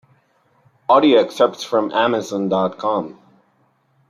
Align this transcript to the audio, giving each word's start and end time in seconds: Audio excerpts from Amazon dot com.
Audio 0.89 1.19
excerpts 1.21 1.63
from 1.63 1.91
Amazon 1.91 2.49
dot 2.49 2.79
com. 2.79 3.19